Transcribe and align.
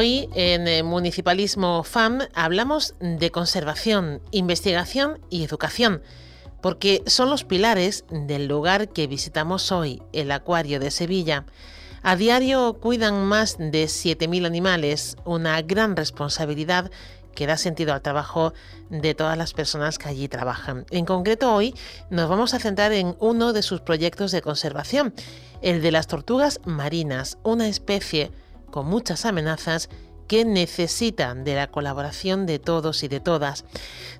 Hoy 0.00 0.30
en 0.32 0.86
Municipalismo 0.86 1.84
FAM 1.84 2.20
hablamos 2.32 2.94
de 3.00 3.30
conservación, 3.30 4.22
investigación 4.30 5.20
y 5.28 5.44
educación, 5.44 6.00
porque 6.62 7.02
son 7.04 7.28
los 7.28 7.44
pilares 7.44 8.06
del 8.08 8.46
lugar 8.46 8.88
que 8.88 9.06
visitamos 9.06 9.70
hoy, 9.72 10.02
el 10.14 10.30
Acuario 10.30 10.80
de 10.80 10.90
Sevilla. 10.90 11.44
A 12.02 12.16
diario 12.16 12.78
cuidan 12.80 13.26
más 13.26 13.58
de 13.58 13.84
7.000 13.84 14.46
animales, 14.46 15.16
una 15.26 15.60
gran 15.60 15.94
responsabilidad 15.96 16.90
que 17.34 17.46
da 17.46 17.58
sentido 17.58 17.92
al 17.92 18.00
trabajo 18.00 18.54
de 18.88 19.14
todas 19.14 19.36
las 19.36 19.52
personas 19.52 19.98
que 19.98 20.08
allí 20.08 20.28
trabajan. 20.28 20.86
En 20.90 21.04
concreto 21.04 21.54
hoy 21.54 21.74
nos 22.08 22.30
vamos 22.30 22.54
a 22.54 22.58
centrar 22.58 22.94
en 22.94 23.16
uno 23.18 23.52
de 23.52 23.60
sus 23.60 23.82
proyectos 23.82 24.32
de 24.32 24.40
conservación, 24.40 25.12
el 25.60 25.82
de 25.82 25.92
las 25.92 26.06
tortugas 26.06 26.58
marinas, 26.64 27.36
una 27.42 27.68
especie 27.68 28.30
con 28.70 28.86
muchas 28.86 29.26
amenazas 29.26 29.88
que 30.30 30.44
necesitan 30.44 31.42
de 31.42 31.56
la 31.56 31.66
colaboración 31.66 32.46
de 32.46 32.60
todos 32.60 33.02
y 33.02 33.08
de 33.08 33.18
todas. 33.18 33.64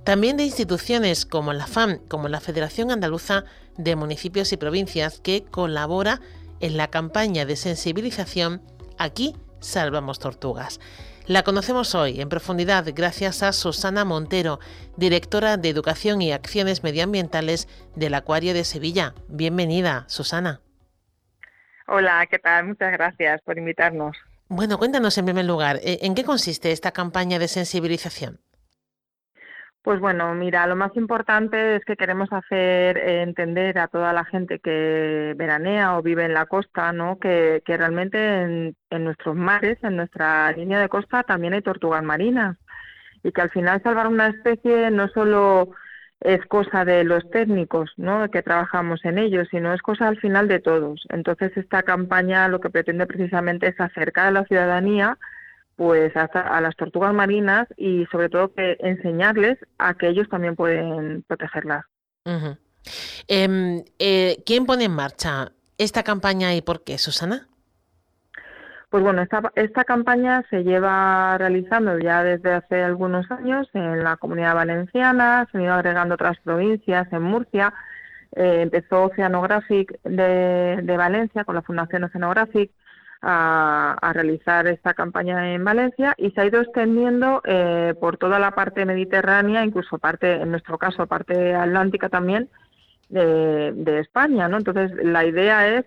También 0.03 0.37
de 0.37 0.43
instituciones 0.43 1.25
como 1.25 1.53
la 1.53 1.69
FAM, 1.69 1.99
como 2.09 2.29
la 2.29 2.41
Federación 2.41 2.91
Andaluza 2.91 3.45
de 3.77 3.95
Municipios 3.95 4.53
y 4.53 4.57
Provincias, 4.57 5.21
que 5.21 5.45
colabora 5.45 6.21
en 6.59 6.77
la 6.77 6.89
campaña 6.89 7.47
de 7.47 7.55
sensibilización 7.55 8.61
Aquí 8.99 9.37
Salvamos 9.61 10.19
Tortugas. 10.19 10.81
La 11.27 11.45
conocemos 11.45 11.95
hoy 11.95 12.21
en 12.21 12.29
profundidad 12.29 12.87
gracias 12.93 13.45
a 13.45 13.53
Susana 13.53 14.05
Montero, 14.05 14.59
directora 14.97 15.59
de 15.59 15.69
Educación 15.69 16.23
y 16.23 16.33
Acciones 16.33 16.83
Medioambientales 16.83 17.69
del 17.95 18.15
Acuario 18.15 18.53
de 18.53 18.65
Sevilla. 18.65 19.15
Bienvenida, 19.29 20.07
Susana. 20.09 20.61
Hola, 21.87 22.27
¿qué 22.29 22.41
tal? 22.41 22.67
Muchas 22.67 22.91
gracias 22.91 23.41
por 23.43 23.59
invitarnos. 23.59 24.17
Bueno, 24.53 24.79
cuéntanos 24.79 25.17
en 25.17 25.27
primer 25.27 25.45
lugar, 25.45 25.77
eh, 25.77 26.01
¿en 26.03 26.17
qué 26.17 26.25
consiste 26.25 26.73
esta 26.73 26.91
campaña 26.91 27.39
de 27.39 27.47
sensibilización? 27.47 28.41
Pues 29.81 30.01
bueno, 30.01 30.35
mira, 30.35 30.67
lo 30.67 30.75
más 30.75 30.91
importante 30.97 31.77
es 31.77 31.85
que 31.85 31.97
queremos 31.97 32.33
hacer 32.33 32.99
entender 32.99 33.79
a 33.79 33.87
toda 33.87 34.13
la 34.13 34.25
gente 34.25 34.59
que 34.59 35.35
veranea 35.37 35.97
o 35.97 36.03
vive 36.03 36.25
en 36.25 36.35
la 36.35 36.47
costa, 36.47 36.93
¿no? 36.93 37.21
Que, 37.21 37.63
realmente 37.65 38.19
en, 38.19 38.77
en, 38.91 39.05
nuestros 39.05 39.37
mares, 39.37 39.79
en 39.85 39.95
nuestra 39.95 40.51
línea 40.51 40.81
de 40.81 40.89
costa, 40.89 41.23
también 41.23 41.55
hay 41.55 41.63
tortugas 41.63 42.03
marinas 42.03 42.59
y 43.23 43.31
que 43.31 43.43
al 43.43 43.51
final 43.51 43.81
salvar 43.85 44.09
una 44.09 44.27
especie 44.27 44.91
no 44.91 45.07
solo 45.11 45.71
es 46.21 46.45
cosa 46.47 46.85
de 46.85 47.05
los 47.05 47.29
técnicos, 47.31 47.91
¿no? 47.97 48.31
Que 48.31 48.43
trabajamos 48.43 49.05
en 49.05 49.19
ello, 49.19 49.45
sino 49.47 49.73
es 49.73 49.81
cosa 49.81 50.09
al 50.09 50.19
final 50.19 50.49
de 50.49 50.61
todos. 50.61 51.07
Entonces 51.09 51.57
esta 51.57 51.83
campaña 51.83 52.49
lo 52.49 52.61
que 52.61 52.71
pretende 52.71 53.07
precisamente 53.07 53.69
es 53.69 53.81
acercar 53.81 54.27
a 54.27 54.31
la 54.31 54.45
ciudadanía 54.45 55.19
pues 55.77 56.15
hasta 56.15 56.41
a 56.41 56.61
las 56.61 56.77
tortugas 56.77 57.15
marinas 57.15 57.67
y 57.79 58.05
sobre 58.13 58.29
todo 58.29 58.53
que 58.53 58.77
enseñarles 58.81 59.57
a 59.79 59.95
que 59.95 60.09
ellos 60.09 60.29
también 60.29 60.55
pueden 60.55 61.23
protegerlas. 61.23 61.87
Em, 63.27 63.83
eh, 63.99 64.43
¿Quién 64.45 64.67
pone 64.67 64.85
en 64.85 64.93
marcha 64.93 65.53
esta 65.79 66.03
campaña 66.03 66.55
y 66.55 66.61
por 66.61 66.85
qué, 66.85 66.99
Susana? 66.99 67.49
Pues 68.91 69.05
bueno, 69.05 69.23
esta, 69.23 69.53
esta 69.55 69.85
campaña 69.85 70.45
se 70.51 70.65
lleva 70.65 71.39
realizando 71.39 71.97
ya 72.01 72.25
desde 72.25 72.53
hace 72.55 72.83
algunos 72.83 73.31
años 73.31 73.69
en 73.73 74.03
la 74.03 74.17
comunidad 74.17 74.57
valenciana, 74.57 75.47
se 75.51 75.59
han 75.59 75.65
ido 75.65 75.75
agregando 75.75 76.17
otras 76.17 76.41
provincias, 76.41 77.07
en 77.13 77.23
Murcia, 77.23 77.73
eh, 78.35 78.63
empezó 78.63 79.05
Oceanographic 79.05 80.01
de, 80.03 80.97
Valencia 80.99 81.45
con 81.45 81.55
la 81.55 81.63
Fundación 81.63 82.03
Oceanographic 82.03 82.73
a, 83.23 83.97
a, 84.01 84.13
realizar 84.13 84.67
esta 84.67 84.93
campaña 84.95 85.55
en 85.55 85.65
Valencia 85.65 86.15
y 86.19 86.33
se 86.33 86.41
ha 86.41 86.47
ido 86.47 86.61
extendiendo 86.61 87.43
eh, 87.45 87.95
por 88.01 88.17
toda 88.17 88.41
la 88.41 88.51
parte 88.57 88.85
mediterránea, 88.87 89.65
incluso 89.65 89.99
parte, 89.99 90.33
en 90.35 90.51
nuestro 90.51 90.79
caso, 90.79 91.07
parte 91.07 91.55
atlántica 91.55 92.09
también 92.09 92.49
de, 93.09 93.73
de 93.73 94.01
España, 94.01 94.49
¿no? 94.49 94.57
Entonces 94.59 94.91
la 95.05 95.25
idea 95.25 95.69
es 95.69 95.87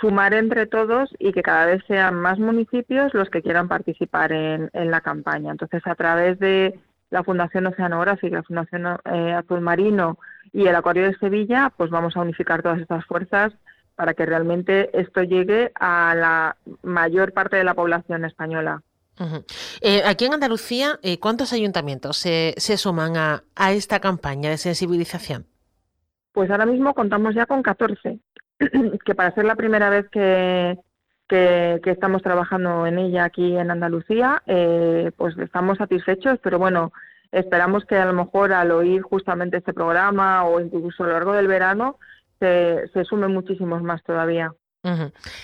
sumar 0.00 0.34
entre 0.34 0.66
todos 0.66 1.10
y 1.18 1.32
que 1.32 1.42
cada 1.42 1.66
vez 1.66 1.82
sean 1.86 2.14
más 2.14 2.38
municipios 2.38 3.12
los 3.14 3.28
que 3.28 3.42
quieran 3.42 3.68
participar 3.68 4.32
en, 4.32 4.70
la 4.72 5.00
campaña. 5.00 5.50
Entonces, 5.52 5.82
a 5.86 5.94
través 5.94 6.38
de 6.38 6.78
la 7.10 7.22
Fundación 7.22 7.66
Oceanográfica, 7.66 8.36
la 8.36 8.42
Fundación 8.42 8.86
eh, 9.04 9.32
Azul 9.32 9.60
Marino 9.60 10.18
y 10.52 10.66
el 10.66 10.74
Acuario 10.74 11.04
de 11.04 11.16
Sevilla, 11.18 11.72
pues 11.76 11.90
vamos 11.90 12.16
a 12.16 12.20
unificar 12.20 12.62
todas 12.62 12.80
estas 12.80 13.04
fuerzas 13.04 13.52
para 13.94 14.14
que 14.14 14.26
realmente 14.26 14.90
esto 14.98 15.22
llegue 15.22 15.70
a 15.74 16.14
la 16.16 16.56
mayor 16.82 17.32
parte 17.32 17.56
de 17.56 17.64
la 17.64 17.74
población 17.74 18.24
española. 18.24 18.82
Eh, 19.80 20.02
aquí 20.04 20.24
en 20.24 20.34
Andalucía, 20.34 20.98
eh, 21.02 21.20
¿cuántos 21.20 21.52
ayuntamientos 21.52 22.16
se, 22.16 22.54
suman 22.58 23.16
a, 23.16 23.72
esta 23.72 24.00
campaña 24.00 24.50
de 24.50 24.58
sensibilización? 24.58 25.46
Pues 26.32 26.50
ahora 26.50 26.66
mismo 26.66 26.94
contamos 26.94 27.34
ya 27.34 27.46
con 27.46 27.62
14, 27.62 28.18
que 29.04 29.14
para 29.14 29.34
ser 29.34 29.44
la 29.44 29.56
primera 29.56 29.90
vez 29.90 30.08
que, 30.10 30.78
que, 31.28 31.80
estamos 31.84 32.22
trabajando 32.22 32.86
en 32.86 32.98
ella 32.98 33.24
aquí 33.24 33.56
en 33.56 33.70
Andalucía, 33.70 34.42
eh, 34.46 35.10
pues 35.16 35.36
estamos 35.38 35.78
satisfechos, 35.78 36.38
pero 36.42 36.58
bueno, 36.58 36.92
esperamos 37.32 37.84
que 37.84 37.96
a 37.96 38.06
lo 38.06 38.12
mejor 38.12 38.52
al 38.52 38.70
oír 38.70 39.02
justamente 39.02 39.56
este 39.56 39.72
programa 39.72 40.44
o 40.44 40.60
incluso 40.60 41.04
a 41.04 41.06
lo 41.06 41.12
largo 41.14 41.32
del 41.32 41.48
verano 41.48 41.98
se, 42.38 42.88
se 42.92 43.04
sumen 43.04 43.32
muchísimos 43.32 43.82
más 43.82 44.02
todavía. 44.04 44.52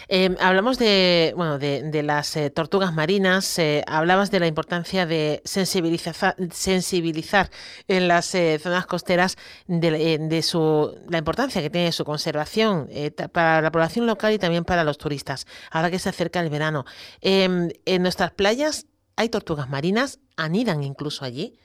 Em, 0.09 0.37
hablamos 0.39 0.79
de, 0.79 1.33
bueno, 1.35 1.59
de, 1.59 2.03
las 2.03 2.37
eh, 2.37 2.51
tortugas 2.51 2.93
marinas, 2.93 3.59
eh, 3.59 3.83
hablabas 3.87 4.31
de 4.31 4.39
la 4.39 4.47
importancia 4.47 5.07
de 5.07 5.41
sensibilizar, 5.45 6.37
sensibilizar 6.53 7.51
en 7.89 8.07
las 8.07 8.35
eh, 8.35 8.59
zonas 8.59 8.87
costeras 8.87 9.39
de, 9.67 10.43
su, 10.43 10.95
la 11.09 11.19
importancia 11.19 11.63
que 11.63 11.71
tiene 11.71 11.91
su 11.93 12.05
conservación 12.05 12.91
para 13.33 13.63
la 13.63 13.73
población 13.73 14.07
local 14.07 14.35
y 14.35 14.39
también 14.39 14.65
para 14.65 14.85
los 14.85 14.99
turistas, 14.99 15.47
ahora 15.71 15.91
que 15.91 15.99
se 15.99 16.11
acerca 16.11 16.41
el 16.41 16.51
verano. 16.51 16.85
Em, 17.23 17.71
en 17.87 18.03
nuestras 18.03 18.33
playas 18.33 18.87
hay 19.17 19.31
tortugas 19.31 19.71
marinas, 19.71 20.21
anidan 20.37 20.83
incluso 20.83 21.25
allí. 21.25 21.59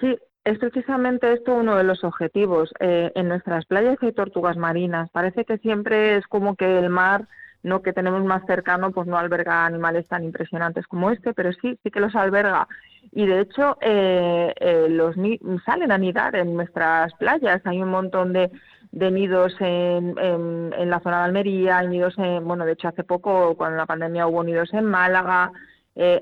Sí, 0.00 0.16
es 0.46 0.58
precisamente 0.58 1.32
esto 1.32 1.54
uno 1.54 1.74
de 1.74 1.82
los 1.82 2.04
objetivos. 2.04 2.72
Eh, 2.78 3.10
en 3.16 3.28
nuestras 3.28 3.66
playas 3.66 3.98
hay 4.00 4.12
tortugas 4.12 4.56
marinas. 4.56 5.10
Parece 5.10 5.44
que 5.44 5.58
siempre 5.58 6.16
es 6.16 6.26
como 6.28 6.54
que 6.54 6.78
el 6.78 6.88
mar 6.88 7.26
no 7.64 7.82
que 7.82 7.92
tenemos 7.92 8.24
más 8.24 8.46
cercano 8.46 8.92
pues 8.92 9.08
no 9.08 9.18
alberga 9.18 9.66
animales 9.66 10.06
tan 10.06 10.22
impresionantes 10.22 10.86
como 10.86 11.10
este, 11.10 11.34
pero 11.34 11.52
sí, 11.52 11.76
sí 11.82 11.90
que 11.90 11.98
los 11.98 12.14
alberga. 12.14 12.68
Y 13.10 13.26
de 13.26 13.40
hecho 13.40 13.76
eh, 13.80 14.54
eh, 14.60 14.86
los 14.88 15.16
salen 15.64 15.90
a 15.90 15.98
nidar 15.98 16.36
en 16.36 16.54
nuestras 16.54 17.12
playas. 17.14 17.60
Hay 17.64 17.82
un 17.82 17.90
montón 17.90 18.32
de, 18.32 18.48
nidos 18.92 19.52
en, 19.58 20.16
en, 20.16 20.90
la 20.90 21.00
zona 21.00 21.18
de 21.18 21.24
Almería, 21.24 21.78
hay 21.78 21.88
nidos 21.88 22.14
en, 22.18 22.46
bueno, 22.46 22.64
de 22.64 22.72
hecho 22.72 22.86
hace 22.86 23.02
poco, 23.02 23.56
cuando 23.56 23.78
la 23.78 23.86
pandemia 23.86 24.28
hubo 24.28 24.44
nidos 24.44 24.72
en 24.72 24.84
Málaga, 24.84 25.50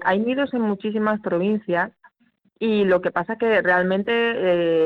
hay 0.03 0.19
nidos 0.19 0.55
en 0.55 0.63
muchísimas 0.63 1.21
provincias 1.21 1.93
y 2.59 2.85
lo 2.85 3.01
que 3.01 3.11
pasa 3.11 3.37
que 3.37 3.61
realmente 3.63 4.13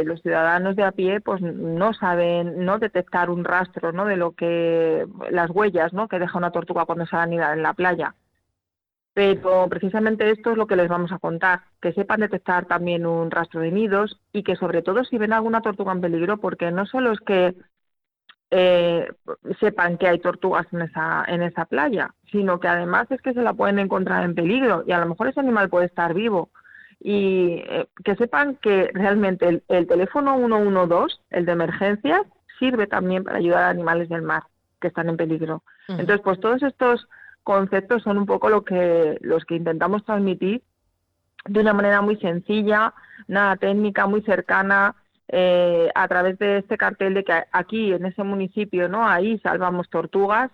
eh, 0.01 0.05
los 0.05 0.23
ciudadanos 0.23 0.75
de 0.77 0.85
a 0.85 0.93
pie 0.93 1.21
pues 1.21 1.43
no 1.43 1.93
saben 1.93 2.65
no 2.65 2.79
detectar 2.79 3.31
un 3.31 3.45
rastro 3.45 3.93
no 3.93 4.07
de 4.07 4.17
lo 4.17 4.33
que 4.33 5.07
las 5.31 5.51
huellas 5.51 5.93
no 5.93 6.09
que 6.09 6.19
deja 6.19 6.39
una 6.39 6.51
tortuga 6.51 6.87
cuando 6.87 7.07
se 7.07 7.17
anida 7.17 7.53
en 7.53 7.63
la 7.63 7.75
playa. 7.75 8.15
Pero 9.15 9.69
precisamente 9.69 10.31
esto 10.31 10.53
es 10.53 10.57
lo 10.57 10.67
que 10.67 10.77
les 10.77 10.89
vamos 10.89 11.13
a 11.13 11.19
contar 11.19 11.63
que 11.83 11.93
sepan 11.93 12.21
detectar 12.21 12.67
también 12.67 13.05
un 13.05 13.31
rastro 13.31 13.61
de 13.61 13.73
nidos 13.73 14.21
y 14.33 14.45
que 14.45 14.57
sobre 14.57 14.83
todo 14.83 15.05
si 15.05 15.19
ven 15.19 15.33
alguna 15.33 15.61
tortuga 15.61 15.93
en 15.93 16.01
peligro 16.01 16.39
porque 16.39 16.71
no 16.71 16.87
solo 16.87 17.13
es 17.13 17.21
que 17.21 17.55
eh, 18.51 19.11
sepan 19.61 19.99
que 19.99 20.09
hay 20.09 20.21
tortugas 20.21 20.67
en 20.73 20.83
esa 20.83 21.25
en 21.29 21.43
esa 21.43 21.67
playa 21.67 22.15
sino 22.33 22.61
que 22.61 22.69
además 22.69 23.11
es 23.11 23.21
que 23.21 23.35
se 23.35 23.43
la 23.43 23.53
pueden 23.53 23.79
encontrar 23.79 24.25
en 24.25 24.35
peligro 24.35 24.85
y 24.87 24.93
a 24.93 24.99
lo 25.01 25.07
mejor 25.07 25.29
ese 25.29 25.41
animal 25.41 25.69
puede 25.69 25.87
estar 25.87 26.15
vivo 26.15 26.51
y 27.01 27.63
eh, 27.69 27.87
que 28.05 28.17
sepan 28.17 28.57
que 28.57 28.91
realmente 28.93 29.63
el, 29.69 29.87
teléfono 29.87 30.37
112, 30.37 31.17
el 31.31 31.47
de 31.47 31.53
emergencias, 31.53 32.23
sirve 32.59 32.87
también 32.87 33.25
para 33.25 33.39
ayudar 33.39 33.65
a 33.65 33.71
animales 33.71 34.09
del 34.09 34.23
mar 34.23 34.45
que 34.81 34.89
están 34.89 35.09
en 35.09 35.17
peligro. 35.17 35.63
Entonces, 35.89 36.21
pues 36.23 36.41
todos 36.41 36.63
estos 36.63 37.09
conceptos 37.45 38.03
son 38.03 38.19
un 38.19 38.27
poco 38.27 38.51
lo 38.51 38.65
que 38.65 39.17
los 39.21 39.45
que 39.45 39.57
intentamos 39.57 40.05
transmitir 40.05 40.63
de 41.47 41.61
una 41.61 41.73
manera 41.73 42.03
muy 42.03 42.17
sencilla, 42.17 42.95
nada 43.27 43.57
técnica, 43.57 44.07
muy 44.07 44.23
cercana, 44.23 44.95
eh, 45.29 45.91
a 45.95 46.09
través 46.09 46.39
de 46.39 46.59
este 46.59 46.77
cartel 46.77 47.15
de 47.15 47.25
que 47.25 47.45
aquí 47.53 47.93
en 47.93 48.07
ese 48.07 48.23
municipio, 48.23 48.89
¿no? 48.89 49.07
Ahí 49.07 49.39
salvamos 49.41 49.89
tortugas, 49.89 50.51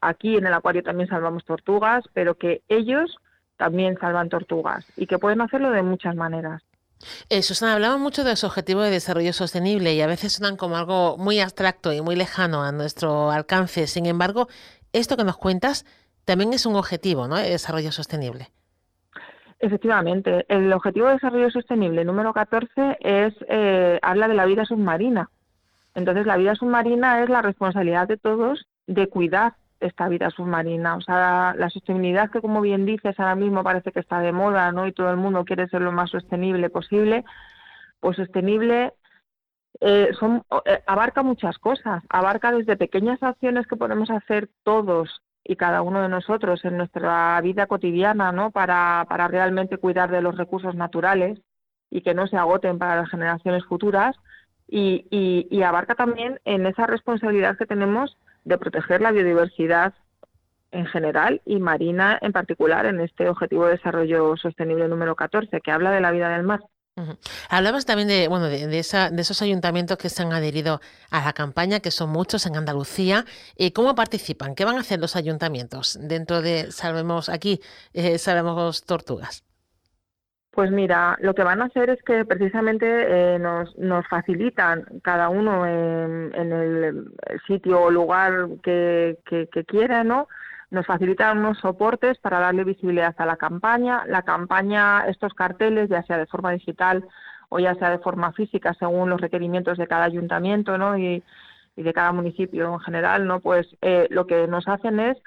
aquí 0.00 0.36
en 0.36 0.46
el 0.46 0.54
acuario 0.54 0.82
también 0.82 1.08
salvamos 1.08 1.44
tortugas, 1.44 2.04
pero 2.14 2.34
que 2.36 2.62
ellos 2.68 3.16
también 3.56 3.96
salvan 3.98 4.28
tortugas 4.28 4.84
y 4.96 5.06
que 5.06 5.18
pueden 5.18 5.40
hacerlo 5.40 5.70
de 5.70 5.82
muchas 5.82 6.14
maneras. 6.16 6.62
Eh, 7.28 7.42
Susana, 7.42 7.74
hablamos 7.74 8.00
mucho 8.00 8.24
de 8.24 8.30
los 8.30 8.44
objetivos 8.44 8.84
de 8.84 8.90
desarrollo 8.90 9.32
sostenible 9.32 9.94
y 9.94 10.00
a 10.00 10.06
veces 10.06 10.32
suenan 10.32 10.56
como 10.56 10.76
algo 10.76 11.16
muy 11.18 11.40
abstracto 11.40 11.92
y 11.92 12.00
muy 12.00 12.16
lejano 12.16 12.62
a 12.62 12.72
nuestro 12.72 13.30
alcance. 13.30 13.86
Sin 13.86 14.06
embargo, 14.06 14.48
esto 14.92 15.16
que 15.16 15.24
nos 15.24 15.36
cuentas 15.36 15.84
también 16.24 16.52
es 16.52 16.66
un 16.66 16.76
objetivo 16.76 17.28
¿no? 17.28 17.36
de 17.36 17.50
desarrollo 17.50 17.92
sostenible. 17.92 18.48
Efectivamente, 19.60 20.44
el 20.48 20.72
objetivo 20.72 21.06
de 21.06 21.14
desarrollo 21.14 21.50
sostenible 21.50 22.04
número 22.04 22.32
14 22.32 22.98
es 23.00 23.34
eh, 23.48 23.98
habla 24.02 24.28
de 24.28 24.34
la 24.34 24.46
vida 24.46 24.64
submarina. 24.64 25.30
Entonces, 25.94 26.26
la 26.26 26.36
vida 26.36 26.54
submarina 26.54 27.22
es 27.22 27.28
la 27.28 27.40
responsabilidad 27.40 28.08
de 28.08 28.16
todos 28.16 28.66
de 28.86 29.08
cuidar 29.08 29.54
esta 29.86 30.08
vida 30.08 30.30
submarina. 30.30 30.96
O 30.96 31.00
sea, 31.00 31.54
la 31.56 31.70
sostenibilidad 31.70 32.30
que, 32.30 32.40
como 32.40 32.60
bien 32.60 32.86
dices, 32.86 33.18
ahora 33.18 33.34
mismo 33.34 33.62
parece 33.62 33.92
que 33.92 34.00
está 34.00 34.20
de 34.20 34.32
moda, 34.32 34.72
¿no? 34.72 34.86
Y 34.86 34.92
todo 34.92 35.10
el 35.10 35.16
mundo 35.16 35.44
quiere 35.44 35.68
ser 35.68 35.82
lo 35.82 35.92
más 35.92 36.10
sostenible 36.10 36.70
posible. 36.70 37.24
Pues 38.00 38.16
sostenible 38.16 38.92
eh, 39.80 40.10
eh, 40.64 40.82
abarca 40.86 41.22
muchas 41.22 41.58
cosas. 41.58 42.02
Abarca 42.08 42.52
desde 42.52 42.76
pequeñas 42.76 43.22
acciones 43.22 43.66
que 43.66 43.76
podemos 43.76 44.10
hacer 44.10 44.48
todos 44.62 45.22
y 45.44 45.56
cada 45.56 45.82
uno 45.82 46.00
de 46.02 46.08
nosotros 46.08 46.64
en 46.64 46.78
nuestra 46.78 47.40
vida 47.42 47.66
cotidiana, 47.66 48.32
¿no? 48.32 48.50
Para, 48.50 49.04
para 49.08 49.28
realmente 49.28 49.76
cuidar 49.76 50.10
de 50.10 50.22
los 50.22 50.36
recursos 50.36 50.74
naturales 50.74 51.40
y 51.90 52.00
que 52.02 52.14
no 52.14 52.26
se 52.26 52.36
agoten 52.36 52.78
para 52.78 52.96
las 52.96 53.10
generaciones 53.10 53.64
futuras. 53.64 54.16
Y, 54.66 55.06
y, 55.10 55.46
y 55.50 55.62
abarca 55.62 55.94
también 55.94 56.40
en 56.44 56.66
esa 56.66 56.86
responsabilidad 56.86 57.58
que 57.58 57.66
tenemos 57.66 58.16
de 58.44 58.58
proteger 58.58 59.00
la 59.00 59.12
biodiversidad 59.12 59.94
en 60.70 60.86
general 60.86 61.40
y 61.44 61.58
marina 61.60 62.18
en 62.20 62.32
particular 62.32 62.86
en 62.86 63.00
este 63.00 63.28
Objetivo 63.28 63.66
de 63.66 63.72
Desarrollo 63.72 64.36
Sostenible 64.36 64.88
número 64.88 65.14
14, 65.14 65.60
que 65.60 65.70
habla 65.70 65.90
de 65.90 66.00
la 66.00 66.10
vida 66.10 66.28
del 66.30 66.42
mar. 66.42 66.60
Hablabas 67.48 67.86
también 67.86 68.06
de, 68.06 68.28
bueno, 68.28 68.46
de, 68.46 68.78
esa, 68.78 69.10
de, 69.10 69.22
esos 69.22 69.42
ayuntamientos 69.42 69.98
que 69.98 70.08
se 70.08 70.22
han 70.22 70.32
adherido 70.32 70.80
a 71.10 71.24
la 71.24 71.32
campaña, 71.32 71.80
que 71.80 71.90
son 71.90 72.10
muchos 72.10 72.46
en 72.46 72.56
Andalucía. 72.56 73.24
y 73.56 73.72
¿Cómo 73.72 73.96
participan? 73.96 74.54
¿Qué 74.54 74.64
van 74.64 74.76
a 74.76 74.80
hacer 74.80 75.00
los 75.00 75.16
ayuntamientos 75.16 75.98
dentro 76.00 76.40
de 76.40 76.70
Salvemos 76.70 77.28
aquí, 77.28 77.60
eh, 77.94 78.18
Salvemos 78.18 78.84
Tortugas? 78.84 79.42
Pues 80.54 80.70
mira, 80.70 81.18
lo 81.20 81.34
que 81.34 81.42
van 81.42 81.60
a 81.62 81.64
hacer 81.64 81.90
es 81.90 82.00
que 82.04 82.24
precisamente 82.24 82.86
eh, 82.86 83.38
nos, 83.40 83.74
facilitan 84.06 84.84
cada 85.02 85.28
uno 85.28 85.66
en, 85.66 86.32
el 86.32 87.12
sitio 87.48 87.82
o 87.82 87.90
lugar 87.90 88.46
que, 88.62 89.18
que, 89.26 89.64
quiera, 89.64 90.04
¿no? 90.04 90.28
Nos 90.70 90.86
facilitan 90.86 91.38
unos 91.38 91.58
soportes 91.58 92.18
para 92.18 92.38
darle 92.38 92.62
visibilidad 92.62 93.16
a 93.18 93.26
la 93.26 93.36
campaña. 93.36 94.04
La 94.06 94.22
campaña, 94.22 95.08
estos 95.08 95.34
carteles, 95.34 95.88
ya 95.88 96.04
sea 96.04 96.18
de 96.18 96.26
forma 96.26 96.52
digital 96.52 97.04
o 97.48 97.58
ya 97.58 97.74
sea 97.74 97.90
de 97.90 97.98
forma 97.98 98.32
física, 98.32 98.74
según 98.74 99.10
los 99.10 99.20
requerimientos 99.20 99.76
de 99.76 99.88
cada 99.88 100.04
ayuntamiento, 100.04 100.78
¿no? 100.78 100.96
Y, 100.96 101.24
y 101.74 101.82
de 101.82 101.92
cada 101.92 102.12
municipio 102.12 102.74
en 102.74 102.80
general, 102.80 103.26
¿no? 103.26 103.40
Pues 103.40 103.66
eh, 103.82 104.06
lo 104.10 104.28
que 104.28 104.46
nos 104.46 104.68
hacen 104.68 105.00
es 105.00 105.18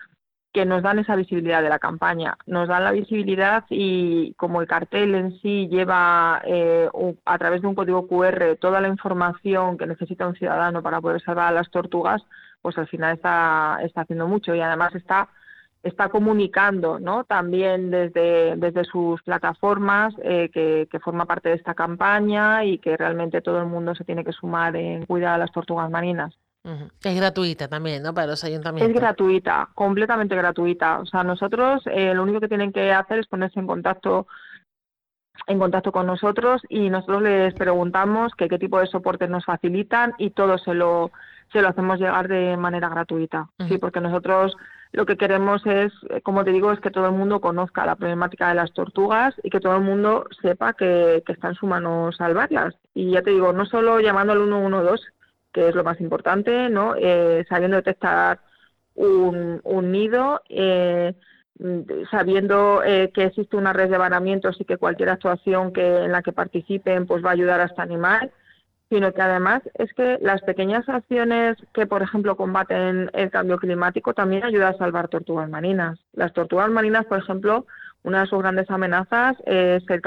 que 0.57 0.65
nos 0.65 0.81
dan 0.81 0.97
esa 0.97 1.15
visibilidad 1.15 1.61
de 1.61 1.69
la 1.69 1.77
campaña. 1.77 2.35
Nos 2.47 2.67
dan 2.67 2.83
la 2.83 2.91
visibilidad 2.91 3.65
y 3.69 4.33
como 4.37 4.59
el 4.59 4.67
cartel 4.67 5.13
en 5.13 5.39
sí 5.39 5.67
lleva 5.69 6.41
eh, 6.45 6.89
a 7.25 7.37
través 7.37 7.61
de 7.61 7.67
un 7.67 7.75
código 7.75 8.07
QR 8.07 8.57
toda 8.59 8.81
la 8.81 8.87
información 8.87 9.77
que 9.77 9.85
necesita 9.85 10.27
un 10.27 10.33
ciudadano 10.33 10.81
para 10.81 10.99
poder 10.99 11.21
salvar 11.21 11.49
a 11.49 11.51
las 11.51 11.69
tortugas, 11.69 12.23
pues 12.63 12.75
al 12.79 12.87
final 12.87 13.13
está, 13.13 13.77
está 13.83 14.01
haciendo 14.01 14.27
mucho 14.27 14.55
y 14.55 14.61
además 14.61 14.95
está 14.95 15.29
está 15.83 16.09
comunicando 16.09 16.99
¿no? 16.99 17.23
también 17.23 17.91
desde, 17.91 18.55
desde 18.55 18.83
sus 18.83 19.21
plataformas 19.21 20.15
eh, 20.23 20.49
que, 20.51 20.87
que, 20.91 20.99
forma 20.99 21.25
parte 21.25 21.49
de 21.49 21.55
esta 21.55 21.75
campaña 21.75 22.65
y 22.65 22.79
que 22.79 22.97
realmente 22.97 23.41
todo 23.41 23.59
el 23.59 23.67
mundo 23.67 23.93
se 23.93 24.03
tiene 24.03 24.25
que 24.25 24.33
sumar 24.33 24.75
en 24.75 25.05
cuidar 25.05 25.35
a 25.35 25.37
las 25.37 25.51
tortugas 25.51 25.89
marinas. 25.91 26.33
Es 27.03 27.15
gratuita 27.15 27.67
también, 27.67 28.03
¿no? 28.03 28.13
Para 28.13 28.27
los 28.27 28.43
ayuntamientos. 28.43 28.93
Es 28.93 28.99
gratuita, 28.99 29.69
completamente 29.73 30.35
gratuita. 30.35 30.99
O 30.99 31.05
sea, 31.05 31.23
nosotros 31.23 31.83
eh, 31.85 32.13
lo 32.13 32.23
único 32.23 32.39
que 32.39 32.47
tienen 32.47 32.73
que 32.73 32.91
hacer 32.91 33.19
es 33.19 33.27
ponerse 33.27 33.59
en 33.59 33.67
contacto 33.67 34.27
en 35.45 35.59
contacto 35.59 35.91
con 35.91 36.07
nosotros 36.07 36.61
y 36.67 36.89
nosotros 36.89 37.21
les 37.21 37.53
preguntamos 37.53 38.33
qué 38.35 38.49
tipo 38.57 38.79
de 38.79 38.87
soporte 38.87 39.27
nos 39.27 39.45
facilitan 39.45 40.13
y 40.17 40.31
todo 40.31 40.57
se 40.57 40.73
lo 40.73 41.11
se 41.51 41.61
lo 41.61 41.69
hacemos 41.69 41.99
llegar 41.99 42.27
de 42.27 42.57
manera 42.57 42.89
gratuita. 42.89 43.49
Sí, 43.67 43.77
porque 43.77 44.01
nosotros 44.01 44.57
lo 44.91 45.05
que 45.05 45.17
queremos 45.17 45.65
es, 45.65 45.93
eh, 46.09 46.21
como 46.21 46.43
te 46.43 46.51
digo, 46.51 46.71
es 46.71 46.79
que 46.79 46.91
todo 46.91 47.05
el 47.05 47.13
mundo 47.13 47.39
conozca 47.39 47.85
la 47.85 47.95
problemática 47.95 48.49
de 48.49 48.55
las 48.55 48.73
tortugas 48.73 49.35
y 49.43 49.49
que 49.49 49.59
todo 49.59 49.75
el 49.75 49.83
mundo 49.83 50.25
sepa 50.41 50.73
que, 50.73 51.23
está 51.27 51.49
en 51.49 51.55
su 51.55 51.67
mano 51.67 52.11
salvarlas. 52.11 52.75
Y 52.93 53.11
ya 53.11 53.21
te 53.21 53.31
digo, 53.31 53.53
no 53.53 53.65
solo 53.65 53.99
llamando 53.99 54.33
al 54.33 54.43
112, 54.43 55.03
que 55.57 55.69
es 55.69 55.73
lo 55.75 55.83
más 55.83 55.99
importante, 56.01 56.69
¿no? 56.69 56.93
Eh, 56.95 57.43
sabiendo 57.49 57.77
detectar 57.77 58.41
un, 58.93 59.59
nido, 59.91 60.43
eh, 60.49 61.15
sabiendo 62.11 62.83
eh, 62.83 63.09
que 63.11 63.23
existe 63.23 63.57
una 63.57 63.73
red 63.73 63.89
de 63.89 63.97
varamientos 63.97 64.61
y 64.61 64.65
que 64.65 64.77
cualquier 64.77 65.09
actuación 65.09 65.73
que 65.73 66.03
en 66.03 66.11
la 66.11 66.21
que 66.21 66.31
participen 66.31 67.07
pues 67.07 67.25
va 67.25 67.29
a 67.29 67.33
ayudar 67.33 67.59
a 67.59 67.65
este 67.65 67.81
animal 67.81 68.31
sino 68.89 69.11
que 69.11 69.21
además 69.21 69.63
es 69.73 69.91
que 69.93 70.17
las 70.21 70.41
pequeñas 70.43 70.87
acciones 70.87 71.57
que, 71.73 71.87
por 71.87 72.03
ejemplo, 72.03 72.37
combaten 72.37 73.09
el 73.13 73.29
cambio 73.31 73.57
climático 73.57 74.13
también 74.13 74.45
ayudan 74.45 74.75
a 74.75 74.77
salvar 74.77 75.09
tortugas 75.09 75.49
marinas. 75.49 75.99
Las 76.13 76.31
tortugas 76.31 76.69
marinas, 76.69 77.05
por 77.05 77.17
ejemplo, 77.17 77.65
una 78.03 78.21
de 78.21 78.27
sus 78.27 78.39
grandes 78.39 78.71
amenazas 78.71 79.35
es 79.45 79.83
el, 79.89 80.01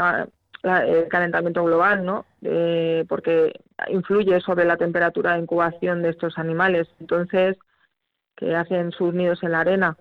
calentamiento 0.61 1.65
global, 1.65 2.05
¿no? 2.05 2.27
Eh, 2.43 3.05
porque 3.09 3.53
influye 3.89 4.41
sobre 4.41 4.65
la 4.65 4.77
temperatura 4.77 5.35
de 5.35 5.41
incubación 5.41 6.03
de 6.03 6.11
estos 6.11 6.39
animales, 6.39 6.89
entonces, 7.01 7.57
que 8.37 8.55
hacen 8.55 8.93
sus 8.93 9.15
nidos 9.15 9.43
en 9.43 9.53
la 9.53 9.61
arena. 9.61 9.97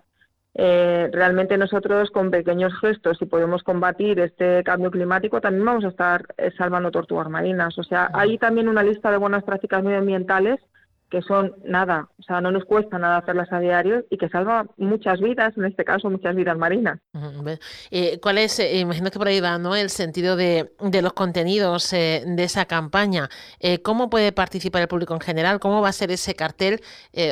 Eh, 0.54 1.08
realmente 1.12 1.56
nosotros 1.56 2.10
con 2.10 2.30
pequeños 2.30 2.72
gestos, 2.80 3.18
si 3.18 3.26
podemos 3.26 3.62
combatir 3.62 4.18
este 4.18 4.64
cambio 4.64 4.90
climático, 4.90 5.40
también 5.40 5.64
vamos 5.64 5.84
a 5.84 5.88
estar 5.88 6.26
eh, 6.36 6.50
salvando 6.56 6.90
tortugas 6.90 7.28
marinas. 7.28 7.78
O 7.78 7.82
sea, 7.84 8.10
hay 8.12 8.36
también 8.38 8.68
una 8.68 8.82
lista 8.82 9.10
de 9.10 9.16
buenas 9.16 9.44
prácticas 9.44 9.82
medioambientales 9.82 10.60
que 11.10 11.22
son 11.22 11.56
nada, 11.64 12.08
o 12.18 12.22
sea, 12.22 12.40
no 12.40 12.52
nos 12.52 12.64
cuesta 12.64 12.98
nada 12.98 13.18
hacerlas 13.18 13.52
a 13.52 13.58
diario 13.58 14.04
y 14.10 14.16
que 14.16 14.28
salva 14.28 14.66
muchas 14.76 15.20
vidas, 15.20 15.56
en 15.56 15.64
este 15.64 15.84
caso 15.84 16.08
muchas 16.08 16.36
vidas 16.36 16.56
marinas. 16.56 17.00
Eh, 17.90 18.20
¿Cuál 18.22 18.38
es, 18.38 18.60
eh, 18.60 18.78
imagino 18.78 19.10
que 19.10 19.18
por 19.18 19.26
ahí 19.26 19.40
va, 19.40 19.58
¿no? 19.58 19.74
el 19.74 19.90
sentido 19.90 20.36
de, 20.36 20.72
de 20.80 21.02
los 21.02 21.12
contenidos 21.12 21.92
eh, 21.92 22.22
de 22.24 22.44
esa 22.44 22.64
campaña? 22.66 23.28
¿Cómo 23.82 24.08
puede 24.08 24.32
participar 24.32 24.82
el 24.82 24.88
público 24.88 25.12
en 25.14 25.20
general? 25.20 25.58
¿Cómo 25.58 25.82
va 25.82 25.88
a 25.88 25.92
ser 25.92 26.10
ese 26.12 26.34
cartel 26.34 26.80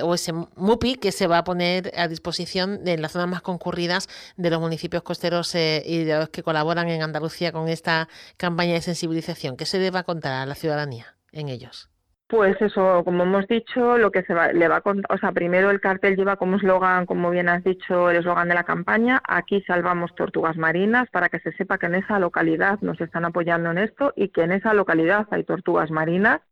o 0.03 0.15
ese 0.15 0.33
MUPI 0.33 0.97
que 0.97 1.13
se 1.13 1.27
va 1.27 1.39
a 1.39 1.45
poner 1.45 1.93
a 1.97 2.09
disposición 2.09 2.85
de 2.85 2.99
las 2.99 3.13
zonas 3.13 3.29
más 3.29 3.43
concurridas 3.43 4.09
de 4.37 4.51
los 4.51 4.61
municipios 4.61 5.03
costeros 5.03 5.55
y 5.55 6.05
de 6.05 6.19
los 6.19 6.29
que 6.31 6.43
colaboran 6.43 6.89
en 6.89 7.03
Andalucía 7.03 7.53
con 7.53 7.69
esta 7.69 8.09
campaña 8.37 8.75
de 8.75 8.81
sensibilización? 8.81 9.57
¿Qué 9.57 9.67
se 9.67 9.79
debe 9.79 10.03
contar 10.03 10.33
a 10.33 10.47
la 10.47 10.55
ciudadanía 10.55 11.17
en 11.33 11.49
ellos? 11.49 11.89
Pues 12.29 12.61
eso, 12.61 13.05
como 13.05 13.23
hemos 13.23 13.49
dicho, 13.49 13.97
lo 13.97 14.11
que 14.11 14.23
se 14.25 14.35
va, 14.35 14.53
le 14.53 14.69
va 14.69 14.83
o 14.85 15.19
sea, 15.19 15.33
primero 15.33 15.71
el 15.71 15.81
cartel 15.81 16.15
lleva 16.15 16.37
como 16.37 16.57
eslogan, 16.57 17.07
como 17.07 17.31
bien 17.31 17.49
has 17.49 17.65
dicho, 17.65 18.11
el 18.11 18.19
eslogan 18.19 18.49
de 18.49 18.55
la 18.55 18.65
campaña, 18.65 19.23
aquí 19.27 19.63
salvamos 19.67 20.15
tortugas 20.15 20.59
marinas, 20.59 21.09
para 21.11 21.31
que 21.31 21.41
se 21.41 21.53
sepa 21.53 21.79
que 21.79 21.87
en 21.87 21.95
esa 21.95 22.19
localidad 22.19 22.81
nos 22.83 23.01
están 23.01 23.25
apoyando 23.25 23.71
en 23.71 23.79
esto 23.79 24.13
y 24.15 24.29
que 24.29 24.43
en 24.43 24.53
esa 24.53 24.75
localidad 24.75 25.27
hay 25.31 25.45
tortugas 25.45 25.91
marinas 25.91 26.43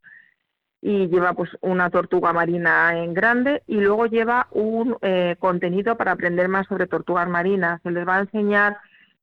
y 0.80 1.08
lleva 1.08 1.34
pues 1.34 1.50
una 1.60 1.90
tortuga 1.90 2.32
marina 2.32 2.96
en 2.96 3.12
grande 3.12 3.62
y 3.66 3.78
luego 3.80 4.06
lleva 4.06 4.46
un 4.52 4.96
eh, 5.02 5.36
contenido 5.38 5.98
para 5.98 6.12
aprender 6.12 6.48
más 6.48 6.66
sobre 6.68 6.86
tortugas 6.86 7.28
marinas. 7.28 7.82
Se 7.82 7.90
les 7.90 8.08
va 8.08 8.16
a 8.16 8.20
enseñar 8.20 8.78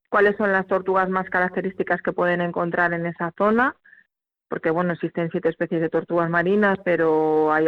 cuáles 0.10 0.38
son 0.38 0.52
las 0.52 0.68
tortugas 0.68 1.10
más 1.10 1.28
características 1.32 2.02
que 2.04 2.14
pueden 2.14 2.42
encontrar 2.42 2.94
en 2.94 3.08
esa 3.08 3.32
zona 3.40 3.76
porque 4.54 4.70
bueno, 4.70 4.94
existen 4.94 5.32
siete 5.32 5.50
especies 5.50 5.82
de 5.82 5.90
tortugas 5.90 6.30
marinas, 6.30 6.78
pero 6.86 7.52
hay 7.52 7.66